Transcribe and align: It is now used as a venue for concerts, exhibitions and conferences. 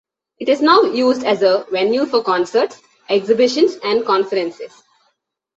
It 0.39 0.49
is 0.49 0.63
now 0.63 0.81
used 0.81 1.23
as 1.23 1.43
a 1.43 1.63
venue 1.69 2.07
for 2.07 2.23
concerts, 2.23 2.81
exhibitions 3.07 3.77
and 3.83 4.03
conferences. 4.03 4.81